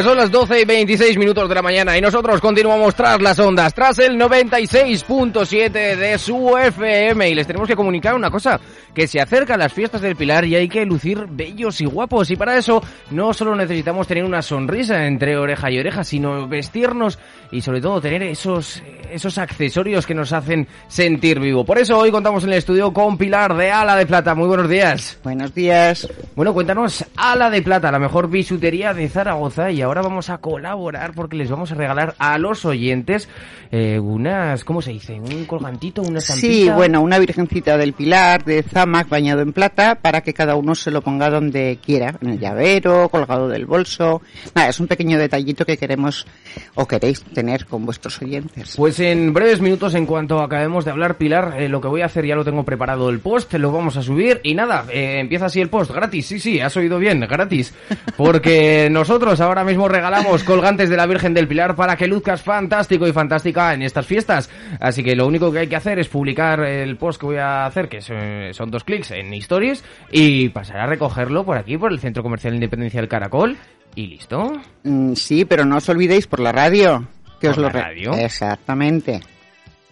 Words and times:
Pues 0.00 0.08
son 0.08 0.16
las 0.16 0.30
12 0.30 0.62
y 0.62 0.64
26 0.64 1.18
minutos 1.18 1.46
de 1.46 1.54
la 1.54 1.60
mañana 1.60 1.98
y 1.98 2.00
nosotros 2.00 2.40
continuamos 2.40 2.94
tras 2.94 3.20
las 3.20 3.38
ondas, 3.38 3.74
tras 3.74 3.98
el 3.98 4.18
96.7 4.18 5.94
de 5.94 6.16
su 6.16 6.56
FM 6.56 7.28
y 7.28 7.34
les 7.34 7.46
tenemos 7.46 7.68
que 7.68 7.76
comunicar 7.76 8.14
una 8.14 8.30
cosa, 8.30 8.58
que 8.94 9.06
se 9.06 9.20
acercan 9.20 9.58
las 9.58 9.74
fiestas 9.74 10.00
del 10.00 10.16
Pilar 10.16 10.46
y 10.46 10.56
hay 10.56 10.70
que 10.70 10.86
lucir 10.86 11.26
bellos 11.28 11.82
y 11.82 11.84
guapos 11.84 12.30
y 12.30 12.36
para 12.36 12.56
eso 12.56 12.82
no 13.10 13.34
solo 13.34 13.54
necesitamos 13.54 14.06
tener 14.06 14.24
una 14.24 14.40
sonrisa 14.40 15.04
entre 15.04 15.36
oreja 15.36 15.70
y 15.70 15.78
oreja, 15.78 16.02
sino 16.02 16.48
vestirnos 16.48 17.18
y 17.52 17.60
sobre 17.60 17.82
todo 17.82 18.00
tener 18.00 18.22
esos, 18.22 18.82
esos 19.10 19.36
accesorios 19.36 20.06
que 20.06 20.14
nos 20.14 20.32
hacen 20.32 20.66
sentir 20.88 21.40
vivo. 21.40 21.66
Por 21.66 21.76
eso 21.76 21.98
hoy 21.98 22.10
contamos 22.10 22.42
en 22.44 22.52
el 22.52 22.58
estudio 22.58 22.90
con 22.94 23.18
Pilar 23.18 23.54
de 23.54 23.70
Ala 23.70 23.96
de 23.96 24.06
Plata. 24.06 24.34
Muy 24.34 24.48
buenos 24.48 24.70
días. 24.70 25.18
Buenos 25.22 25.54
días. 25.54 26.08
Bueno, 26.34 26.54
cuéntanos, 26.54 27.04
Ala 27.16 27.50
de 27.50 27.60
Plata, 27.60 27.92
la 27.92 27.98
mejor 27.98 28.30
bisutería 28.30 28.94
de 28.94 29.06
Zaragoza 29.06 29.70
y 29.70 29.82
ahora 29.82 29.89
vamos 29.96 30.30
a 30.30 30.38
colaborar 30.38 31.12
porque 31.14 31.36
les 31.36 31.50
vamos 31.50 31.72
a 31.72 31.74
regalar 31.74 32.14
a 32.18 32.38
los 32.38 32.64
oyentes 32.64 33.28
eh, 33.72 33.98
unas, 33.98 34.64
¿cómo 34.64 34.82
se 34.82 34.92
dice? 34.92 35.20
Un 35.20 35.44
colgantito, 35.44 36.02
una 36.02 36.18
estampita. 36.18 36.52
Sí, 36.52 36.68
bueno, 36.70 37.00
una 37.00 37.18
virgencita 37.18 37.76
del 37.76 37.92
Pilar 37.92 38.44
de 38.44 38.62
Zamac 38.62 39.08
bañado 39.08 39.42
en 39.42 39.52
plata 39.52 39.96
para 39.96 40.20
que 40.20 40.34
cada 40.34 40.56
uno 40.56 40.74
se 40.74 40.90
lo 40.90 41.02
ponga 41.02 41.30
donde 41.30 41.78
quiera, 41.84 42.14
en 42.20 42.30
el 42.30 42.38
llavero, 42.38 43.08
colgado 43.08 43.48
del 43.48 43.66
bolso. 43.66 44.22
Nada, 44.54 44.68
es 44.68 44.80
un 44.80 44.86
pequeño 44.86 45.18
detallito 45.18 45.64
que 45.64 45.76
queremos 45.76 46.26
o 46.74 46.86
queréis 46.86 47.22
tener 47.22 47.66
con 47.66 47.84
vuestros 47.84 48.20
oyentes. 48.22 48.74
Pues 48.76 49.00
en 49.00 49.32
breves 49.32 49.60
minutos, 49.60 49.94
en 49.94 50.06
cuanto 50.06 50.40
acabemos 50.40 50.84
de 50.84 50.90
hablar, 50.90 51.16
Pilar, 51.16 51.54
eh, 51.58 51.68
lo 51.68 51.80
que 51.80 51.88
voy 51.88 52.02
a 52.02 52.06
hacer 52.06 52.26
ya 52.26 52.34
lo 52.34 52.44
tengo 52.44 52.64
preparado 52.64 53.08
el 53.08 53.20
post, 53.20 53.52
lo 53.54 53.72
vamos 53.72 53.96
a 53.96 54.02
subir 54.02 54.40
y 54.42 54.54
nada, 54.54 54.84
eh, 54.92 55.18
empieza 55.20 55.46
así 55.46 55.60
el 55.60 55.68
post, 55.68 55.92
gratis, 55.92 56.26
sí, 56.26 56.40
sí, 56.40 56.60
has 56.60 56.76
oído 56.76 56.98
bien, 56.98 57.20
gratis, 57.20 57.74
porque 58.16 58.88
nosotros 58.90 59.40
ahora 59.40 59.64
mismo 59.64 59.79
regalamos 59.88 60.44
colgantes 60.44 60.88
de 60.88 60.96
la 60.96 61.06
Virgen 61.06 61.34
del 61.34 61.48
Pilar 61.48 61.74
para 61.74 61.96
que 61.96 62.06
luzcas 62.06 62.42
fantástico 62.42 63.06
y 63.06 63.12
fantástica 63.12 63.74
en 63.74 63.82
estas 63.82 64.06
fiestas, 64.06 64.50
así 64.80 65.02
que 65.02 65.16
lo 65.16 65.26
único 65.26 65.52
que 65.52 65.60
hay 65.60 65.66
que 65.66 65.76
hacer 65.76 65.98
es 65.98 66.08
publicar 66.08 66.60
el 66.60 66.96
post 66.96 67.20
que 67.20 67.26
voy 67.26 67.36
a 67.36 67.66
hacer, 67.66 67.88
que 67.88 68.00
son 68.00 68.70
dos 68.70 68.84
clics 68.84 69.10
en 69.12 69.32
Stories, 69.34 69.84
y 70.10 70.48
pasar 70.50 70.78
a 70.78 70.86
recogerlo 70.86 71.44
por 71.44 71.56
aquí, 71.58 71.76
por 71.76 71.92
el 71.92 72.00
Centro 72.00 72.22
Comercial 72.22 72.54
Independencia 72.54 73.00
del 73.00 73.08
Caracol, 73.08 73.56
y 73.94 74.06
listo. 74.06 74.52
Mm, 74.84 75.14
sí, 75.14 75.44
pero 75.44 75.64
no 75.64 75.76
os 75.76 75.88
olvidéis 75.88 76.26
por 76.26 76.40
la 76.40 76.52
radio. 76.52 77.06
Que 77.40 77.48
¿Por 77.48 77.50
os 77.50 77.56
lo 77.58 77.62
la 77.64 77.70
radio? 77.70 78.12
Exactamente. 78.12 79.20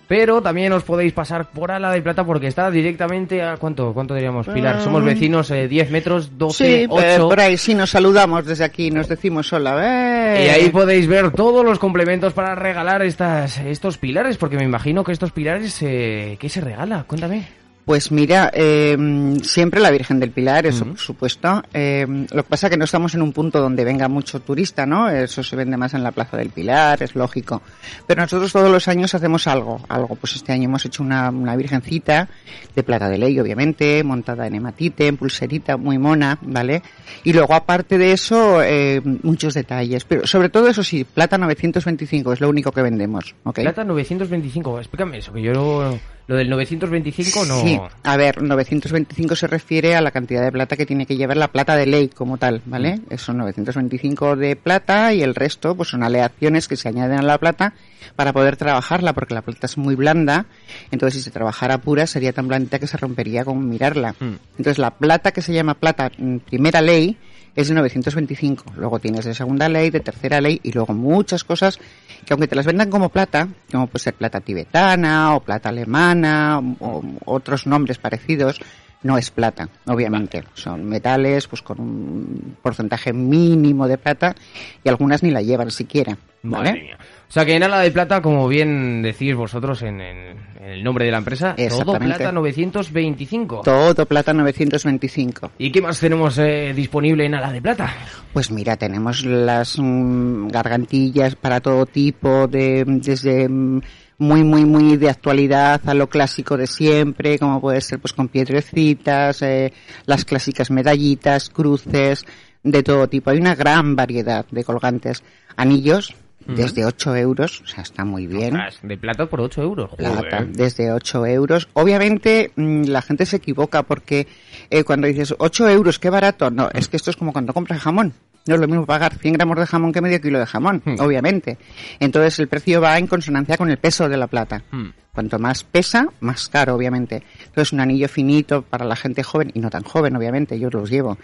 Pero 0.08 0.40
también 0.40 0.72
os 0.72 0.82
podéis 0.84 1.12
pasar 1.12 1.50
por 1.50 1.70
Ala 1.70 1.92
de 1.92 2.00
Plata 2.00 2.24
porque 2.24 2.46
está 2.46 2.70
directamente 2.70 3.42
a... 3.42 3.58
¿Cuánto, 3.58 3.92
cuánto 3.92 4.14
diríamos, 4.14 4.46
Pilar? 4.48 4.78
Mm. 4.78 4.80
Somos 4.80 5.04
vecinos, 5.04 5.50
eh, 5.50 5.68
10 5.68 5.90
metros, 5.90 6.38
12, 6.38 6.64
Sí, 6.64 6.86
8... 6.88 7.04
eh, 7.06 7.18
por 7.20 7.38
ahí 7.40 7.58
sí 7.58 7.74
nos 7.74 7.90
saludamos 7.90 8.46
desde 8.46 8.64
aquí, 8.64 8.90
nos 8.90 9.06
decimos 9.06 9.52
hola. 9.52 9.76
¡eh! 9.82 10.46
Y 10.46 10.48
ahí 10.48 10.68
podéis 10.70 11.06
ver 11.06 11.30
todos 11.32 11.62
los 11.64 11.78
complementos 11.78 12.32
para 12.32 12.54
regalar 12.54 13.02
estas, 13.02 13.58
estos 13.58 13.98
pilares, 13.98 14.38
porque 14.38 14.56
me 14.56 14.64
imagino 14.64 15.04
que 15.04 15.12
estos 15.12 15.32
pilares, 15.32 15.76
eh, 15.82 16.36
¿qué 16.40 16.48
se 16.48 16.62
regala? 16.62 17.04
Cuéntame. 17.06 17.57
Pues 17.88 18.12
mira, 18.12 18.50
eh, 18.52 18.98
siempre 19.42 19.80
la 19.80 19.90
Virgen 19.90 20.20
del 20.20 20.30
Pilar, 20.30 20.66
eso 20.66 20.82
Ujú. 20.82 20.90
por 20.90 21.00
supuesto. 21.00 21.62
Eh, 21.72 22.06
lo 22.30 22.42
que 22.42 22.48
pasa 22.50 22.66
es 22.66 22.70
que 22.72 22.76
no 22.76 22.84
estamos 22.84 23.14
en 23.14 23.22
un 23.22 23.32
punto 23.32 23.62
donde 23.62 23.82
venga 23.82 24.08
mucho 24.08 24.40
turista, 24.40 24.84
¿no? 24.84 25.08
Eso 25.08 25.42
se 25.42 25.56
vende 25.56 25.78
más 25.78 25.94
en 25.94 26.02
la 26.02 26.12
Plaza 26.12 26.36
del 26.36 26.50
Pilar, 26.50 27.02
es 27.02 27.14
lógico. 27.14 27.62
Pero 28.06 28.20
nosotros 28.20 28.52
todos 28.52 28.70
los 28.70 28.88
años 28.88 29.14
hacemos 29.14 29.46
algo, 29.46 29.80
algo. 29.88 30.16
Pues 30.16 30.36
este 30.36 30.52
año 30.52 30.64
hemos 30.64 30.84
hecho 30.84 31.02
una, 31.02 31.30
una 31.30 31.56
Virgencita 31.56 32.28
de 32.76 32.82
plata 32.82 33.08
de 33.08 33.16
ley, 33.16 33.40
obviamente, 33.40 34.04
montada 34.04 34.46
en 34.46 34.56
hematite, 34.56 35.06
en 35.06 35.16
pulserita, 35.16 35.78
muy 35.78 35.96
mona, 35.96 36.36
¿vale? 36.42 36.82
Y 37.24 37.32
luego 37.32 37.54
aparte 37.54 37.96
de 37.96 38.12
eso, 38.12 38.62
eh, 38.62 39.00
muchos 39.22 39.54
detalles. 39.54 40.04
Pero 40.04 40.26
sobre 40.26 40.50
todo 40.50 40.68
eso 40.68 40.84
sí, 40.84 41.04
plata 41.04 41.38
925 41.38 42.34
es 42.34 42.40
lo 42.42 42.50
único 42.50 42.70
que 42.70 42.82
vendemos, 42.82 43.34
¿ok? 43.44 43.60
Plata 43.60 43.82
925, 43.82 44.78
explícame 44.78 45.16
eso, 45.16 45.32
que 45.32 45.40
yo 45.40 45.54
lo, 45.54 45.98
lo 46.28 46.36
del 46.36 46.50
925 46.50 47.46
no... 47.46 47.62
Sí, 47.62 47.80
a 48.02 48.16
ver, 48.18 48.42
925 48.42 49.34
se 49.34 49.46
refiere 49.46 49.96
a 49.96 50.02
la 50.02 50.10
cantidad 50.10 50.42
de 50.42 50.52
plata 50.52 50.76
que 50.76 50.84
tiene 50.84 51.06
que 51.06 51.16
llevar 51.16 51.38
la 51.38 51.48
plata 51.48 51.74
de 51.74 51.86
ley 51.86 52.08
como 52.08 52.36
tal, 52.36 52.60
¿vale? 52.66 53.00
Mm. 53.10 53.16
Son 53.16 53.38
925 53.38 54.36
de 54.36 54.54
plata 54.54 55.14
y 55.14 55.22
el 55.22 55.34
resto 55.34 55.74
pues 55.74 55.88
son 55.88 56.02
aleaciones 56.02 56.68
que 56.68 56.76
se 56.76 56.86
añaden 56.86 57.18
a 57.18 57.22
la 57.22 57.38
plata 57.38 57.72
para 58.14 58.34
poder 58.34 58.58
trabajarla 58.58 59.14
porque 59.14 59.32
la 59.32 59.40
plata 59.40 59.66
es 59.66 59.78
muy 59.78 59.94
blanda, 59.94 60.44
entonces 60.90 61.18
si 61.18 61.24
se 61.24 61.30
trabajara 61.30 61.78
pura 61.78 62.06
sería 62.06 62.34
tan 62.34 62.46
blandita 62.46 62.78
que 62.78 62.86
se 62.86 62.98
rompería 62.98 63.42
con 63.46 63.66
mirarla. 63.66 64.14
Mm. 64.20 64.34
Entonces 64.58 64.76
la 64.76 64.90
plata 64.90 65.32
que 65.32 65.40
se 65.40 65.54
llama 65.54 65.74
plata 65.74 66.12
mm, 66.18 66.38
primera 66.40 66.82
ley 66.82 67.16
es 67.58 67.66
de 67.66 67.74
925. 67.74 68.74
Luego 68.76 69.00
tienes 69.00 69.24
de 69.24 69.34
segunda 69.34 69.68
ley, 69.68 69.90
de 69.90 69.98
tercera 69.98 70.40
ley 70.40 70.60
y 70.62 70.70
luego 70.70 70.94
muchas 70.94 71.42
cosas 71.42 71.80
que 72.24 72.32
aunque 72.32 72.46
te 72.46 72.54
las 72.54 72.66
vendan 72.66 72.88
como 72.88 73.08
plata, 73.08 73.48
como 73.72 73.88
puede 73.88 74.04
ser 74.04 74.14
plata 74.14 74.40
tibetana 74.40 75.34
o 75.34 75.40
plata 75.40 75.70
alemana 75.70 76.60
o, 76.60 76.62
o 76.78 77.02
otros 77.24 77.66
nombres 77.66 77.98
parecidos, 77.98 78.60
no 79.02 79.16
es 79.18 79.30
plata, 79.30 79.68
obviamente. 79.86 80.42
Son 80.54 80.84
metales 80.84 81.46
pues 81.46 81.62
con 81.62 81.80
un 81.80 82.56
porcentaje 82.62 83.12
mínimo 83.12 83.86
de 83.88 83.98
plata 83.98 84.34
y 84.82 84.88
algunas 84.88 85.22
ni 85.22 85.30
la 85.30 85.42
llevan 85.42 85.70
siquiera. 85.70 86.16
¿vale? 86.42 86.70
Madre 86.70 86.82
mía. 86.82 86.98
O 87.28 87.30
sea 87.30 87.44
que 87.44 87.54
en 87.54 87.62
Ala 87.62 87.80
de 87.80 87.90
Plata, 87.90 88.22
como 88.22 88.48
bien 88.48 89.02
decís 89.02 89.34
vosotros 89.34 89.82
en, 89.82 90.00
en- 90.00 90.38
en 90.60 90.64
el 90.70 90.82
nombre 90.84 91.04
de 91.04 91.10
la 91.10 91.18
empresa, 91.18 91.54
todo. 91.68 91.98
Plata 91.98 92.32
925. 92.32 93.60
Todo 93.64 94.06
plata 94.06 94.32
925. 94.32 95.52
¿Y 95.58 95.70
qué 95.70 95.80
más 95.82 96.00
tenemos 96.00 96.38
eh, 96.38 96.72
disponible 96.74 97.26
en 97.26 97.34
Ala 97.34 97.52
de 97.52 97.60
Plata? 97.62 97.92
Pues 98.32 98.50
mira, 98.50 98.76
tenemos 98.76 99.24
las 99.24 99.78
mm, 99.78 100.48
gargantillas 100.48 101.36
para 101.36 101.60
todo 101.60 101.84
tipo, 101.86 102.46
de, 102.46 102.84
desde 102.86 103.48
mm, 103.48 103.80
muy, 104.18 104.42
muy, 104.42 104.64
muy 104.64 104.96
de 104.96 105.08
actualidad 105.08 105.80
a 105.86 105.94
lo 105.94 106.08
clásico 106.08 106.56
de 106.56 106.66
siempre, 106.66 107.38
como 107.38 107.60
puede 107.60 107.80
ser 107.80 108.00
pues 108.00 108.12
con 108.12 108.28
piedrecitas, 108.28 109.42
eh, 109.42 109.72
las 110.06 110.24
clásicas 110.24 110.70
medallitas, 110.70 111.48
cruces, 111.48 112.26
de 112.62 112.82
todo 112.82 113.08
tipo. 113.08 113.30
Hay 113.30 113.38
una 113.38 113.54
gran 113.54 113.96
variedad 113.96 114.44
de 114.50 114.64
colgantes. 114.64 115.22
Anillos, 115.56 116.14
desde 116.46 116.86
8 116.86 117.16
euros, 117.16 117.60
o 117.60 117.66
sea, 117.66 117.82
está 117.82 118.04
muy 118.04 118.26
bien. 118.26 118.56
De 118.82 118.96
plata 118.96 119.26
por 119.26 119.40
8 119.40 119.62
euros. 119.62 119.90
Plata, 119.96 120.46
desde 120.48 120.92
8 120.92 121.26
euros. 121.26 121.68
Obviamente 121.74 122.52
mm, 122.56 122.84
la 122.84 123.02
gente 123.02 123.26
se 123.26 123.36
equivoca 123.36 123.82
porque 123.82 124.26
eh, 124.70 124.82
cuando 124.84 125.06
dices 125.06 125.34
8 125.38 125.68
euros, 125.68 125.98
qué 125.98 126.10
barato. 126.10 126.50
No, 126.50 126.70
es 126.72 126.88
que 126.88 126.96
esto 126.96 127.10
es 127.10 127.16
como 127.16 127.32
cuando 127.32 127.52
compras 127.52 127.80
jamón. 127.80 128.14
No 128.48 128.54
es 128.54 128.60
lo 128.62 128.66
mismo 128.66 128.86
pagar 128.86 129.14
100 129.14 129.34
gramos 129.34 129.58
de 129.58 129.66
jamón 129.66 129.92
que 129.92 130.00
medio 130.00 130.20
kilo 130.22 130.38
de 130.38 130.46
jamón, 130.46 130.80
Hmm. 130.82 130.94
obviamente. 131.00 131.58
Entonces 132.00 132.38
el 132.38 132.48
precio 132.48 132.80
va 132.80 132.96
en 132.98 133.06
consonancia 133.06 133.58
con 133.58 133.70
el 133.70 133.76
peso 133.76 134.08
de 134.08 134.16
la 134.16 134.26
plata. 134.26 134.62
Hmm. 134.70 134.88
Cuanto 135.12 135.38
más 135.38 135.64
pesa, 135.64 136.06
más 136.20 136.48
caro, 136.48 136.74
obviamente. 136.74 137.22
Entonces 137.44 137.74
un 137.74 137.80
anillo 137.80 138.08
finito 138.08 138.62
para 138.62 138.86
la 138.86 138.96
gente 138.96 139.22
joven, 139.22 139.50
y 139.52 139.60
no 139.60 139.68
tan 139.68 139.82
joven, 139.82 140.16
obviamente, 140.16 140.58
yo 140.58 140.70
los 140.70 140.88
llevo, 140.88 141.18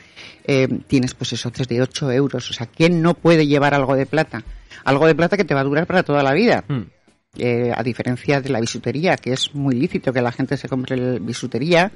eh, 0.47 0.69
tienes 0.87 1.15
pues 1.15 1.33
eso, 1.33 1.51
desde 1.51 1.81
8 1.81 2.13
euros. 2.13 2.51
O 2.51 2.53
sea, 2.53 2.67
¿quién 2.67 3.01
no 3.01 3.15
puede 3.15 3.47
llevar 3.47 3.73
algo 3.73 3.95
de 3.97 4.05
plata? 4.05 4.43
Algo 4.85 5.07
de 5.07 5.15
plata 5.15 5.39
que 5.39 5.45
te 5.45 5.55
va 5.55 5.61
a 5.61 5.65
durar 5.65 5.87
para 5.87 6.03
toda 6.03 6.23
la 6.23 6.35
vida. 6.35 6.63
Hmm. 6.69 6.83
Eh, 7.39 7.73
a 7.75 7.83
diferencia 7.83 8.43
de 8.43 8.51
la 8.51 8.61
bisutería, 8.61 9.17
que 9.17 9.33
es 9.33 9.55
muy 9.55 9.75
lícito 9.77 10.13
que 10.13 10.21
la 10.21 10.31
gente 10.31 10.59
se 10.59 10.69
compre 10.69 10.95
el 10.95 11.21
bisutería, 11.21 11.91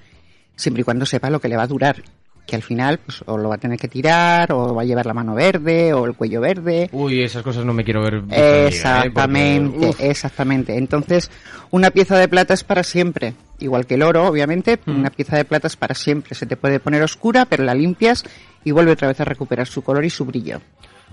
siempre 0.56 0.80
y 0.80 0.84
cuando 0.84 1.04
sepa 1.04 1.28
lo 1.28 1.38
que 1.38 1.48
le 1.48 1.56
va 1.56 1.64
a 1.64 1.66
durar. 1.66 2.02
Que 2.48 2.56
al 2.56 2.62
final, 2.62 2.98
pues, 3.04 3.22
o 3.26 3.36
lo 3.36 3.50
va 3.50 3.56
a 3.56 3.58
tener 3.58 3.78
que 3.78 3.88
tirar, 3.88 4.52
o 4.52 4.74
va 4.74 4.80
a 4.80 4.84
llevar 4.86 5.04
la 5.04 5.12
mano 5.12 5.34
verde, 5.34 5.92
o 5.92 6.06
el 6.06 6.14
cuello 6.14 6.40
verde. 6.40 6.88
Uy, 6.92 7.20
esas 7.22 7.42
cosas 7.42 7.66
no 7.66 7.74
me 7.74 7.84
quiero 7.84 8.00
ver. 8.02 8.14
¿eh? 8.14 8.20
Porque, 8.20 8.66
Exactamente, 8.68 9.90
exactamente. 10.00 10.76
Entonces, 10.78 11.30
una 11.70 11.90
pieza 11.90 12.16
de 12.18 12.26
plata 12.28 12.54
es 12.54 12.64
para 12.64 12.82
siempre. 12.82 13.34
igual 13.60 13.86
que 13.86 13.94
el 13.96 14.02
oro, 14.02 14.26
obviamente, 14.28 14.78
Mm. 14.86 15.00
una 15.00 15.10
pieza 15.10 15.36
de 15.36 15.44
plata 15.44 15.66
es 15.66 15.74
para 15.76 15.94
siempre. 15.94 16.34
Se 16.36 16.46
te 16.46 16.56
puede 16.56 16.78
poner 16.80 17.02
oscura, 17.02 17.44
pero 17.44 17.64
la 17.64 17.74
limpias 17.74 18.24
y 18.64 18.70
vuelve 18.70 18.92
otra 18.92 19.08
vez 19.08 19.20
a 19.20 19.24
recuperar 19.24 19.66
su 19.66 19.82
color 19.82 20.04
y 20.04 20.10
su 20.10 20.24
brillo. 20.24 20.60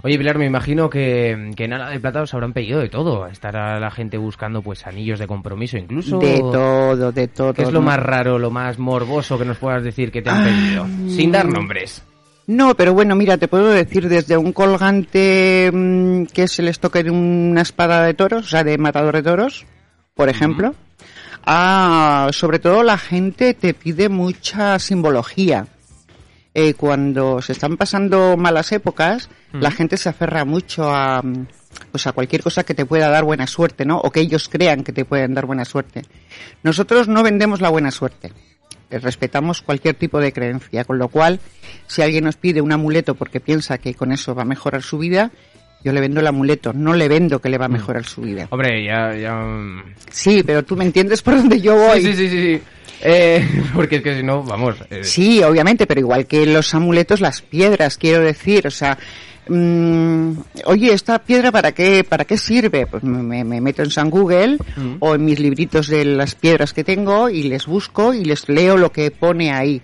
Oye, 0.05 0.19
Pilar, 0.19 0.37
me 0.37 0.45
imagino 0.45 0.87
que, 0.87 1.51
que 1.55 1.63
en 1.63 1.73
Ala 1.73 1.89
de 1.89 1.99
Plata 1.99 2.21
os 2.21 2.31
habrán 2.35 2.53
pedido 2.53 2.79
de 2.79 2.89
todo. 2.89 3.25
Estará 3.25 3.79
la 3.79 3.89
gente 3.89 4.19
buscando 4.19 4.61
pues 4.61 4.85
anillos 4.85 5.17
de 5.17 5.25
compromiso 5.25 5.77
incluso. 5.77 6.19
De 6.19 6.37
todo, 6.37 7.11
de 7.11 7.27
todo. 7.27 7.55
¿Qué 7.55 7.63
es 7.63 7.71
lo 7.71 7.81
más 7.81 7.97
raro, 7.97 8.37
lo 8.37 8.51
más 8.51 8.77
morboso 8.77 9.39
que 9.39 9.45
nos 9.45 9.57
puedas 9.57 9.83
decir 9.83 10.11
que 10.11 10.21
te 10.21 10.29
han 10.29 10.41
Ah, 10.41 10.45
pedido? 10.45 10.85
Sin 11.09 11.31
dar 11.31 11.47
nombres. 11.47 12.03
No, 12.45 12.75
pero 12.75 12.93
bueno, 12.93 13.15
mira, 13.15 13.39
te 13.39 13.47
puedo 13.47 13.67
decir 13.71 14.07
desde 14.07 14.37
un 14.37 14.53
colgante 14.53 15.71
mm, 15.73 16.25
que 16.25 16.43
es 16.43 16.59
el 16.59 16.67
estoque 16.67 17.01
de 17.03 17.09
una 17.09 17.63
espada 17.63 18.03
de 18.03 18.13
toros, 18.13 18.45
o 18.45 18.47
sea, 18.49 18.63
de 18.63 18.77
matador 18.77 19.15
de 19.15 19.23
toros, 19.23 19.65
por 20.13 20.29
ejemplo, 20.29 20.75
a 21.47 22.27
sobre 22.31 22.59
todo 22.59 22.83
la 22.83 22.99
gente 22.99 23.55
te 23.55 23.73
pide 23.73 24.09
mucha 24.09 24.77
simbología. 24.77 25.65
Eh, 26.57 26.73
cuando 26.73 27.41
se 27.41 27.51
están 27.51 27.75
pasando 27.75 28.37
malas 28.37 28.71
épocas, 28.71 29.29
la 29.51 29.71
gente 29.71 29.97
se 29.97 30.07
aferra 30.07 30.45
mucho 30.45 30.89
a 30.89 31.21
mm, 31.21 31.47
pues 31.91 32.07
a 32.07 32.13
cualquier 32.13 32.41
cosa 32.41 32.63
que 32.63 32.73
te 32.73 32.85
pueda 32.85 33.09
dar 33.09 33.25
buena 33.25 33.45
suerte, 33.45 33.85
¿no? 33.85 33.97
O 33.97 34.09
que 34.09 34.21
ellos 34.21 34.47
crean 34.47 34.85
que 34.85 34.93
te 34.93 35.03
pueden 35.03 35.33
dar 35.33 35.45
buena 35.45 35.65
suerte. 35.65 36.03
Nosotros 36.63 37.09
no 37.09 37.23
vendemos 37.23 37.59
la 37.59 37.67
buena 37.67 37.91
suerte. 37.91 38.31
Eh, 38.89 38.99
Respetamos 38.99 39.63
cualquier 39.63 39.95
tipo 39.95 40.21
de 40.21 40.31
creencia, 40.31 40.85
con 40.85 40.97
lo 40.97 41.09
cual, 41.09 41.41
si 41.87 42.01
alguien 42.01 42.23
nos 42.23 42.37
pide 42.37 42.61
un 42.61 42.71
amuleto 42.71 43.15
porque 43.15 43.41
piensa 43.41 43.77
que 43.77 43.93
con 43.93 44.13
eso 44.13 44.33
va 44.33 44.43
a 44.43 44.45
mejorar 44.45 44.81
su 44.81 44.97
vida, 44.97 45.31
yo 45.83 45.91
le 45.91 45.99
vendo 45.99 46.21
el 46.21 46.27
amuleto, 46.27 46.71
no 46.71 46.93
le 46.93 47.09
vendo 47.09 47.41
que 47.41 47.49
le 47.49 47.57
va 47.57 47.65
a 47.65 47.69
mejorar 47.69 48.05
su 48.05 48.21
vida. 48.21 48.47
Hombre, 48.49 48.81
ya... 48.85 49.13
ya... 49.13 49.35
Sí, 50.09 50.41
pero 50.41 50.63
tú 50.63 50.77
me 50.77 50.85
entiendes 50.85 51.21
por 51.21 51.35
dónde 51.37 51.59
yo 51.59 51.75
voy. 51.75 52.01
Sí, 52.01 52.13
sí, 52.13 52.29
sí, 52.29 52.41
sí. 52.41 52.61
Eh, 53.01 53.45
porque 53.73 53.97
es 53.97 54.01
que 54.01 54.17
si 54.17 54.23
no, 54.23 54.43
vamos... 54.43 54.75
eh, 54.89 55.03
Sí, 55.03 55.43
obviamente, 55.43 55.85
pero 55.87 55.99
igual 55.99 56.25
que 56.25 56.45
los 56.45 56.73
amuletos, 56.73 57.21
las 57.21 57.41
piedras, 57.41 57.97
quiero 57.97 58.21
decir, 58.23 58.65
o 58.67 58.71
sea, 58.71 58.97
mm, 59.47 60.31
oye, 60.65 60.93
esta 60.93 61.19
piedra 61.19 61.51
para 61.51 61.71
qué, 61.71 62.03
para 62.03 62.25
qué 62.25 62.37
sirve? 62.37 62.87
Pues 62.87 63.03
me, 63.03 63.43
me 63.43 63.61
meto 63.61 63.83
en 63.83 63.91
San 63.91 64.09
Google 64.09 64.57
Mm. 64.77 64.95
o 64.99 65.15
en 65.15 65.25
mis 65.25 65.39
libritos 65.39 65.87
de 65.87 66.03
las 66.05 66.35
piedras 66.35 66.73
que 66.73 66.83
tengo 66.83 67.29
y 67.29 67.43
les 67.43 67.65
busco 67.65 68.13
y 68.13 68.25
les 68.25 68.47
leo 68.49 68.77
lo 68.77 68.91
que 68.91 69.11
pone 69.11 69.51
ahí. 69.53 69.81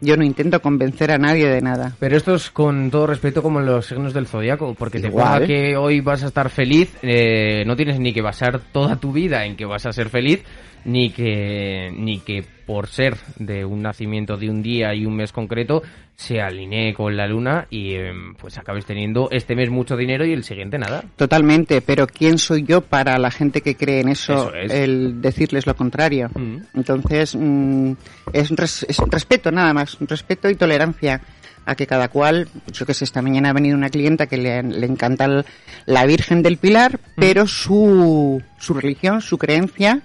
Yo 0.00 0.16
no 0.16 0.24
intento 0.24 0.60
convencer 0.60 1.10
a 1.10 1.18
nadie 1.18 1.48
de 1.48 1.60
nada. 1.60 1.96
Pero 1.98 2.16
esto 2.16 2.34
es 2.34 2.50
con 2.50 2.90
todo 2.90 3.06
respeto 3.06 3.42
como 3.42 3.60
en 3.60 3.66
los 3.66 3.86
signos 3.86 4.14
del 4.14 4.26
zodiaco, 4.26 4.74
porque 4.74 5.00
te 5.00 5.10
ponga 5.10 5.44
que 5.44 5.76
hoy 5.76 6.00
vas 6.00 6.22
a 6.22 6.28
estar 6.28 6.50
feliz, 6.50 6.96
eh, 7.02 7.64
no 7.66 7.74
tienes 7.74 7.98
ni 7.98 8.12
que 8.12 8.22
basar 8.22 8.60
toda 8.72 8.96
tu 8.96 9.12
vida 9.12 9.44
en 9.44 9.56
que 9.56 9.64
vas 9.64 9.86
a 9.86 9.92
ser 9.92 10.08
feliz, 10.08 10.42
ni 10.84 11.10
que 11.10 11.90
ni 11.96 12.20
que 12.20 12.44
por 12.68 12.86
ser 12.86 13.16
de 13.38 13.64
un 13.64 13.80
nacimiento 13.80 14.36
de 14.36 14.50
un 14.50 14.62
día 14.62 14.94
y 14.94 15.06
un 15.06 15.16
mes 15.16 15.32
concreto 15.32 15.82
se 16.16 16.42
alinee 16.42 16.92
con 16.92 17.16
la 17.16 17.26
luna 17.26 17.66
y 17.70 17.94
eh, 17.94 18.12
pues 18.38 18.58
acabes 18.58 18.84
teniendo 18.84 19.28
este 19.30 19.56
mes 19.56 19.70
mucho 19.70 19.96
dinero 19.96 20.26
y 20.26 20.32
el 20.34 20.44
siguiente 20.44 20.76
nada. 20.78 21.02
Totalmente, 21.16 21.80
pero 21.80 22.06
¿quién 22.06 22.36
soy 22.36 22.64
yo 22.64 22.82
para 22.82 23.16
la 23.18 23.30
gente 23.30 23.62
que 23.62 23.74
cree 23.74 24.00
en 24.00 24.10
eso, 24.10 24.48
Eso 24.48 24.54
es. 24.54 24.70
el 24.72 25.22
decirles 25.22 25.66
lo 25.66 25.74
contrario? 25.76 26.28
Mm. 26.34 26.56
Entonces, 26.74 27.34
mm, 27.34 27.92
es, 28.34 28.50
un 28.50 28.56
res- 28.58 28.84
es 28.86 28.98
un 28.98 29.10
respeto 29.10 29.50
nada 29.50 29.72
más, 29.72 29.98
un 29.98 30.06
respeto 30.06 30.50
y 30.50 30.54
tolerancia 30.54 31.22
a 31.64 31.74
que 31.74 31.86
cada 31.86 32.08
cual, 32.08 32.48
yo 32.72 32.84
que 32.84 32.92
sé, 32.94 33.04
esta 33.04 33.22
mañana 33.22 33.48
ha 33.50 33.52
venido 33.54 33.76
una 33.78 33.88
clienta 33.88 34.26
que 34.26 34.36
le, 34.36 34.62
le 34.62 34.86
encanta 34.86 35.24
el- 35.24 35.44
la 35.86 36.04
Virgen 36.04 36.42
del 36.42 36.58
Pilar, 36.58 37.00
pero 37.16 37.46
su, 37.46 38.42
su 38.58 38.74
religión, 38.74 39.22
su 39.22 39.38
creencia, 39.38 40.02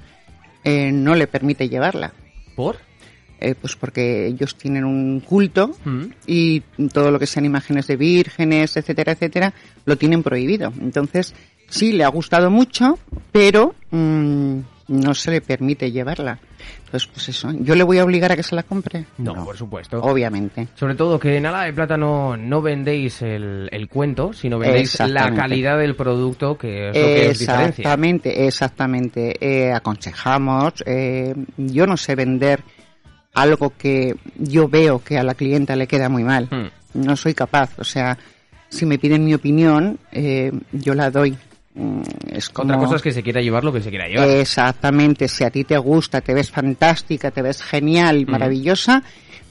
eh, 0.64 0.92
no 0.94 1.16
le 1.16 1.28
permite 1.28 1.68
llevarla. 1.68 2.14
¿Por? 2.56 2.78
Eh, 3.40 3.56
pues 3.60 3.76
porque 3.76 4.28
ellos 4.28 4.56
tienen 4.56 4.86
un 4.86 5.20
culto 5.20 5.76
Mm. 5.84 6.04
y 6.28 6.62
todo 6.94 7.12
lo 7.12 7.20
que 7.20 7.28
sean 7.28 7.46
imágenes 7.46 7.88
de 7.88 7.98
vírgenes, 7.98 8.78
etcétera, 8.78 9.12
etcétera, 9.14 9.54
lo 9.86 9.98
tienen 9.98 10.24
prohibido. 10.24 10.72
Entonces, 10.80 11.34
sí, 11.68 11.92
le 11.92 12.06
ha 12.06 12.08
gustado 12.08 12.50
mucho, 12.50 12.98
pero 13.34 13.76
mm, 13.92 14.60
no 14.88 15.14
se 15.14 15.32
le 15.32 15.42
permite 15.42 15.92
llevarla. 15.92 16.40
Entonces, 16.94 17.10
pues 17.12 17.30
eso, 17.30 17.52
¿yo 17.60 17.74
le 17.74 17.84
voy 17.84 17.98
a 17.98 18.04
obligar 18.04 18.32
a 18.32 18.36
que 18.36 18.44
se 18.44 18.54
la 18.54 18.62
compre? 18.62 19.08
No, 19.18 19.44
por 19.44 19.58
supuesto. 19.58 20.00
Obviamente. 20.00 20.68
Sobre 20.76 20.94
todo 20.94 21.20
que 21.20 21.38
en 21.38 21.48
Ala 21.48 21.64
de 21.64 21.74
Plata 21.74 21.98
no, 21.98 22.38
no 22.38 22.62
vendéis 22.62 23.24
el, 23.24 23.68
el 23.72 23.88
cuento, 23.90 24.32
sino 24.32 24.60
vendéis 24.60 25.00
la 25.00 25.34
calidad 25.34 25.80
del 25.80 25.96
producto, 25.96 26.56
que 26.56 26.90
es 26.90 26.96
lo 26.96 27.02
que 27.02 27.30
os 27.32 27.40
diferencia. 27.40 27.82
Exactamente, 27.82 28.46
exactamente. 28.46 29.36
Eh, 29.42 29.74
aconsejamos. 29.74 30.84
eh, 30.86 31.34
yo 31.58 31.88
no 31.88 31.98
sé 31.98 32.14
vender 32.14 32.62
algo 33.34 33.74
que 33.76 34.16
yo 34.38 34.70
veo 34.70 35.04
que 35.04 35.18
a 35.18 35.24
la 35.24 35.34
clienta 35.34 35.76
le 35.76 35.88
queda 35.88 36.10
muy 36.10 36.24
mal. 36.24 36.48
Hmm. 36.52 36.68
No 36.94 37.16
soy 37.16 37.34
capaz. 37.34 37.72
O 37.80 37.84
sea, 37.84 38.20
si 38.70 38.86
me 38.86 39.00
piden 39.00 39.26
mi 39.26 39.34
opinión, 39.34 39.98
eh, 40.12 40.52
yo 40.72 40.94
la 40.94 41.10
doy. 41.10 41.36
Mm, 41.76 42.02
Es 42.32 42.50
como... 42.50 42.74
Otra 42.74 42.84
cosa 42.86 42.96
es 42.98 43.02
que 43.02 43.12
se 43.12 43.24
quiera 43.24 43.42
llevar 43.42 43.64
lo 43.64 43.74
que 43.74 43.82
se 43.82 43.90
quiera 43.90 44.08
llevar. 44.08 44.30
Exactamente, 44.30 45.28
si 45.28 45.44
a 45.44 45.50
ti 45.50 45.64
te 45.64 45.78
gusta, 45.78 46.22
te 46.22 46.34
ves 46.34 46.52
fantástica, 46.52 47.32
te 47.32 47.42
ves 47.42 47.62
genial 47.64 48.26
maravillosa, 48.28 49.04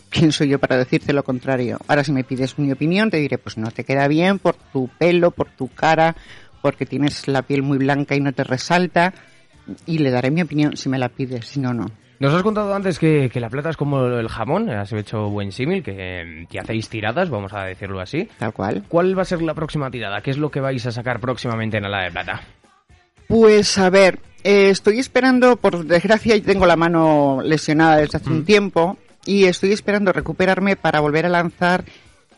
¿quién 0.08 0.30
soy 0.32 0.48
yo 0.48 0.58
para 0.58 0.76
decirte 0.76 1.12
lo 1.12 1.24
contrario? 1.24 1.78
Ahora 1.88 2.04
si 2.04 2.12
me 2.12 2.24
pides 2.24 2.58
mi 2.58 2.70
opinión, 2.70 3.10
te 3.10 3.16
diré, 3.16 3.38
pues 3.38 3.58
no 3.58 3.70
te 3.70 3.84
queda 3.84 4.06
bien 4.08 4.38
por 4.38 4.54
tu 4.72 4.88
pelo, 4.98 5.30
por 5.32 5.48
tu 5.50 5.68
cara, 5.68 6.14
porque 6.60 6.86
tienes 6.86 7.26
la 7.26 7.42
piel 7.42 7.62
muy 7.62 7.78
blanca 7.78 8.14
y 8.14 8.20
no 8.20 8.32
te 8.32 8.44
resalta, 8.44 9.12
y 9.86 9.98
le 9.98 10.10
daré 10.10 10.30
mi 10.30 10.42
opinión 10.42 10.76
si 10.76 10.88
me 10.88 10.98
la 10.98 11.08
pides, 11.08 11.46
si 11.46 11.60
no, 11.60 11.72
no. 11.74 11.86
Nos 12.22 12.32
has 12.34 12.44
contado 12.44 12.72
antes 12.72 13.00
que, 13.00 13.28
que 13.32 13.40
la 13.40 13.50
plata 13.50 13.70
es 13.70 13.76
como 13.76 14.06
el 14.06 14.28
jamón, 14.28 14.70
has 14.70 14.92
hecho 14.92 15.28
buen 15.28 15.50
símil, 15.50 15.82
que, 15.82 16.46
que 16.48 16.60
hacéis 16.60 16.88
tiradas, 16.88 17.28
vamos 17.30 17.52
a 17.52 17.64
decirlo 17.64 17.98
así. 17.98 18.28
Tal 18.38 18.52
cual. 18.52 18.84
¿Cuál 18.86 19.18
va 19.18 19.22
a 19.22 19.24
ser 19.24 19.42
la 19.42 19.54
próxima 19.54 19.90
tirada? 19.90 20.20
¿Qué 20.20 20.30
es 20.30 20.38
lo 20.38 20.48
que 20.48 20.60
vais 20.60 20.86
a 20.86 20.92
sacar 20.92 21.18
próximamente 21.18 21.78
en 21.78 21.84
Ala 21.84 22.04
de 22.04 22.12
Plata? 22.12 22.40
Pues 23.26 23.76
a 23.76 23.90
ver, 23.90 24.20
eh, 24.44 24.70
estoy 24.70 25.00
esperando, 25.00 25.56
por 25.56 25.84
desgracia, 25.84 26.36
yo 26.36 26.44
tengo 26.44 26.64
la 26.64 26.76
mano 26.76 27.40
lesionada 27.42 27.96
desde 27.96 28.18
hace 28.18 28.30
un 28.30 28.44
tiempo 28.44 28.98
y 29.26 29.46
estoy 29.46 29.72
esperando 29.72 30.12
recuperarme 30.12 30.76
para 30.76 31.00
volver 31.00 31.26
a 31.26 31.28
lanzar 31.28 31.84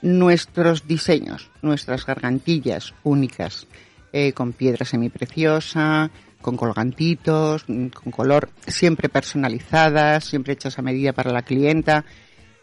nuestros 0.01 0.89
diseños, 0.89 1.51
nuestras 1.61 2.07
gargantillas 2.07 2.95
únicas, 3.03 3.67
eh, 4.15 4.33
con 4.33 4.55
piedra 4.55 4.87
semipreciosa, 4.87 6.11
con 6.45 6.59
colgantitos, 6.59 7.65
mm, 7.67 7.87
con 7.87 8.13
color 8.13 8.51
siempre 8.67 9.09
personalizadas, 9.09 10.27
siempre 10.27 10.53
hechas 10.53 10.79
a 10.79 10.83
medida 10.83 11.15
para 11.15 11.33
la 11.33 11.41
clienta. 11.41 12.05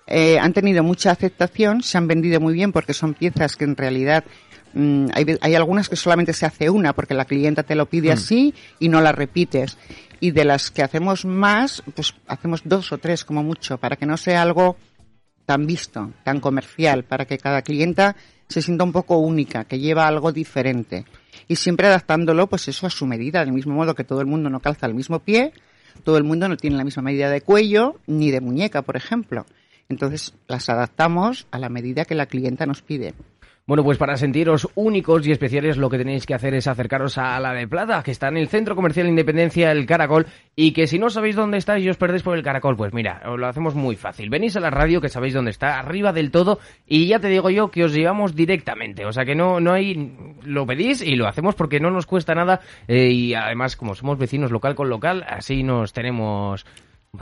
Eh, 0.05 0.37
han 0.37 0.53
tenido 0.53 0.83
mucha 0.83 1.09
aceptación, 1.09 1.81
se 1.81 1.97
han 1.97 2.07
vendido 2.07 2.39
muy 2.39 2.53
bien 2.53 2.71
porque 2.71 2.93
son 2.93 3.15
piezas 3.15 3.55
que 3.55 3.63
en 3.63 3.75
realidad 3.75 4.23
mm, 4.75 5.07
hay, 5.15 5.25
hay 5.41 5.55
algunas 5.55 5.89
que 5.89 5.95
solamente 5.95 6.31
se 6.33 6.45
hace 6.45 6.69
una 6.69 6.93
porque 6.93 7.15
la 7.15 7.25
clienta 7.25 7.63
te 7.63 7.73
lo 7.73 7.87
pide 7.87 8.11
así 8.11 8.53
y 8.77 8.87
no 8.87 9.01
la 9.01 9.13
repites. 9.13 9.79
Y 10.19 10.29
de 10.29 10.45
las 10.45 10.69
que 10.69 10.83
hacemos 10.83 11.25
más, 11.25 11.81
pues 11.95 12.13
hacemos 12.27 12.61
dos 12.63 12.91
o 12.91 12.99
tres 12.99 13.25
como 13.25 13.41
mucho 13.41 13.79
para 13.79 13.95
que 13.95 14.05
no 14.05 14.15
sea 14.15 14.43
algo 14.43 14.77
tan 15.47 15.65
visto, 15.65 16.11
tan 16.23 16.39
comercial, 16.39 17.03
para 17.03 17.25
que 17.25 17.39
cada 17.39 17.63
clienta 17.63 18.15
se 18.47 18.61
sienta 18.61 18.83
un 18.83 18.91
poco 18.91 19.17
única, 19.17 19.63
que 19.63 19.79
lleva 19.79 20.07
algo 20.07 20.31
diferente. 20.31 21.03
Y 21.51 21.57
siempre 21.57 21.87
adaptándolo, 21.87 22.47
pues 22.47 22.69
eso 22.69 22.87
a 22.87 22.89
su 22.89 23.05
medida, 23.05 23.41
del 23.41 23.51
mismo 23.51 23.73
modo 23.73 23.93
que 23.93 24.05
todo 24.05 24.21
el 24.21 24.25
mundo 24.25 24.49
no 24.49 24.61
calza 24.61 24.85
el 24.85 24.93
mismo 24.93 25.19
pie, 25.19 25.51
todo 26.05 26.15
el 26.15 26.23
mundo 26.23 26.47
no 26.47 26.55
tiene 26.55 26.77
la 26.77 26.85
misma 26.85 27.03
medida 27.03 27.29
de 27.29 27.41
cuello 27.41 27.99
ni 28.07 28.31
de 28.31 28.39
muñeca, 28.39 28.83
por 28.83 28.95
ejemplo. 28.95 29.45
Entonces 29.89 30.33
las 30.47 30.69
adaptamos 30.69 31.47
a 31.51 31.59
la 31.59 31.67
medida 31.67 32.05
que 32.05 32.15
la 32.15 32.27
clienta 32.27 32.65
nos 32.65 32.81
pide. 32.81 33.15
Bueno, 33.67 33.83
pues 33.83 33.99
para 33.99 34.17
sentiros 34.17 34.67
únicos 34.73 35.25
y 35.27 35.31
especiales 35.31 35.77
lo 35.77 35.89
que 35.89 35.99
tenéis 35.99 36.25
que 36.25 36.33
hacer 36.33 36.55
es 36.55 36.67
acercaros 36.67 37.19
a 37.19 37.39
la 37.39 37.53
de 37.53 37.67
Plata, 37.67 38.01
que 38.01 38.09
está 38.09 38.27
en 38.27 38.37
el 38.37 38.47
Centro 38.47 38.75
Comercial 38.75 39.07
Independencia, 39.07 39.71
el 39.71 39.85
Caracol, 39.85 40.25
y 40.55 40.73
que 40.73 40.87
si 40.87 40.97
no 40.97 41.11
sabéis 41.11 41.35
dónde 41.35 41.59
está 41.59 41.77
y 41.77 41.87
os 41.87 41.97
perdéis 41.97 42.23
por 42.23 42.35
el 42.35 42.43
Caracol, 42.43 42.75
pues 42.75 42.91
mira, 42.91 43.21
os 43.25 43.39
lo 43.39 43.47
hacemos 43.47 43.75
muy 43.75 43.95
fácil. 43.95 44.31
Venís 44.31 44.55
a 44.55 44.59
la 44.61 44.71
radio, 44.71 44.99
que 44.99 45.09
sabéis 45.09 45.35
dónde 45.35 45.51
está, 45.51 45.77
arriba 45.77 46.11
del 46.11 46.31
todo, 46.31 46.59
y 46.87 47.05
ya 47.05 47.19
te 47.19 47.27
digo 47.27 47.51
yo 47.51 47.69
que 47.69 47.83
os 47.83 47.93
llevamos 47.93 48.35
directamente. 48.35 49.05
O 49.05 49.13
sea 49.13 49.25
que 49.25 49.35
no, 49.35 49.59
no 49.59 49.73
hay, 49.73 50.17
lo 50.43 50.65
pedís 50.65 51.03
y 51.03 51.15
lo 51.15 51.27
hacemos 51.27 51.53
porque 51.53 51.79
no 51.79 51.91
nos 51.91 52.07
cuesta 52.07 52.33
nada, 52.33 52.61
eh, 52.87 53.09
y 53.11 53.35
además 53.35 53.75
como 53.75 53.93
somos 53.93 54.17
vecinos 54.17 54.51
local 54.51 54.73
con 54.73 54.89
local, 54.89 55.23
así 55.29 55.61
nos 55.61 55.93
tenemos 55.93 56.65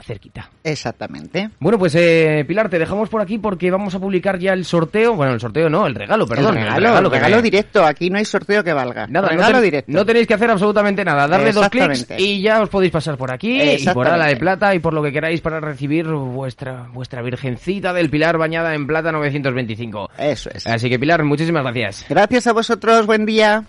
cerquita. 0.00 0.48
Exactamente. 0.62 1.50
Bueno, 1.58 1.78
pues 1.78 1.94
eh, 1.96 2.44
Pilar, 2.46 2.68
te 2.68 2.78
dejamos 2.78 3.08
por 3.08 3.20
aquí 3.20 3.38
porque 3.38 3.70
vamos 3.70 3.94
a 3.94 3.98
publicar 3.98 4.38
ya 4.38 4.52
el 4.52 4.64
sorteo. 4.64 5.14
Bueno, 5.14 5.32
el 5.34 5.40
sorteo 5.40 5.68
no, 5.68 5.86
el 5.86 5.94
regalo, 5.94 6.26
perdón. 6.26 6.56
el 6.56 6.64
regalo, 6.64 6.98
el 6.98 7.10
regalo 7.10 7.42
directo. 7.42 7.84
Aquí 7.84 8.08
no 8.08 8.18
hay 8.18 8.24
sorteo 8.24 8.62
que 8.62 8.72
valga. 8.72 9.06
Nada, 9.08 9.28
no 9.28 9.32
regalo 9.34 9.54
ten- 9.54 9.62
directo. 9.64 9.92
No 9.92 10.06
tenéis 10.06 10.26
que 10.26 10.34
hacer 10.34 10.50
absolutamente 10.50 11.04
nada. 11.04 11.26
Darle 11.26 11.52
dos 11.52 11.68
clics 11.68 12.06
y 12.18 12.40
ya 12.40 12.62
os 12.62 12.68
podéis 12.68 12.92
pasar 12.92 13.16
por 13.16 13.32
aquí 13.32 13.60
y 13.60 13.84
por. 13.88 14.06
Ala 14.08 14.26
de 14.26 14.36
Plata 14.36 14.74
y 14.74 14.78
por 14.78 14.94
lo 14.94 15.02
que 15.02 15.12
queráis 15.12 15.40
para 15.40 15.60
recibir 15.60 16.06
vuestra 16.06 16.88
vuestra 16.92 17.22
virgencita 17.22 17.92
del 17.92 18.10
Pilar 18.10 18.38
bañada 18.38 18.74
en 18.74 18.86
plata 18.86 19.12
925. 19.12 20.10
Eso 20.18 20.50
es. 20.54 20.66
Así 20.66 20.88
que 20.88 20.98
Pilar, 20.98 21.22
muchísimas 21.24 21.62
gracias. 21.64 22.06
Gracias 22.08 22.46
a 22.46 22.52
vosotros. 22.52 23.06
Buen 23.06 23.26
día. 23.26 23.64